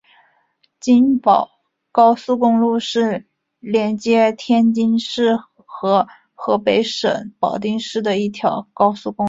[0.79, 1.51] 津保
[1.91, 3.27] 高速公路是
[3.59, 9.19] 连接天津市和河北省保定市的一条高速公路。